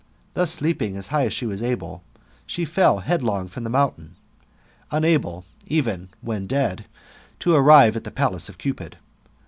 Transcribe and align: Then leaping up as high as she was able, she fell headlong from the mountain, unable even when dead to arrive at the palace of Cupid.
Then 0.33 0.47
leaping 0.61 0.95
up 0.95 0.97
as 0.97 1.07
high 1.09 1.25
as 1.27 1.33
she 1.33 1.45
was 1.45 1.61
able, 1.61 2.01
she 2.47 2.65
fell 2.65 3.01
headlong 3.01 3.47
from 3.49 3.63
the 3.63 3.69
mountain, 3.69 4.15
unable 4.89 5.45
even 5.67 6.09
when 6.21 6.47
dead 6.47 6.85
to 7.41 7.53
arrive 7.53 7.95
at 7.95 8.03
the 8.03 8.09
palace 8.09 8.49
of 8.49 8.57
Cupid. 8.57 8.97